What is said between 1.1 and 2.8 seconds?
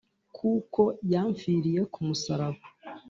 yamfiriye ku musaraba